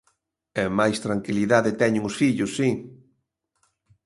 [0.61, 2.69] E máis tranquilidade teñen os fillos, si.